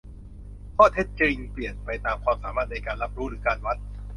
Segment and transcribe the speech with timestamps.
[0.75, 3.77] ข้อเท็จจริงเปลี่ยนไปตามความสามารถในการรับรู้หรือการวัด